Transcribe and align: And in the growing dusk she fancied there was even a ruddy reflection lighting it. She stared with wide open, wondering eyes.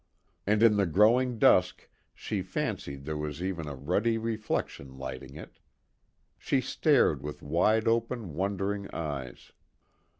And 0.47 0.63
in 0.63 0.77
the 0.77 0.87
growing 0.87 1.37
dusk 1.37 1.87
she 2.15 2.41
fancied 2.41 3.05
there 3.05 3.15
was 3.15 3.43
even 3.43 3.67
a 3.67 3.75
ruddy 3.75 4.17
reflection 4.17 4.97
lighting 4.97 5.35
it. 5.35 5.59
She 6.39 6.59
stared 6.59 7.21
with 7.21 7.43
wide 7.43 7.87
open, 7.87 8.33
wondering 8.33 8.89
eyes. 8.89 9.51